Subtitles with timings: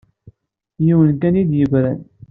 [0.85, 1.99] Yiwen kan ay iyi-d-yeggran.